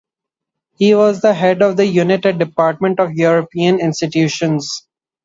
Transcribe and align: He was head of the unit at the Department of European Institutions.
He 0.79 0.95
was 0.95 1.21
head 1.21 1.61
of 1.61 1.77
the 1.77 1.85
unit 1.85 2.25
at 2.25 2.39
the 2.39 2.45
Department 2.45 2.99
of 2.99 3.11
European 3.13 3.79
Institutions. 3.79 4.87